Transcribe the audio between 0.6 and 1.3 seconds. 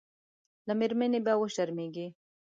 له مېرمنې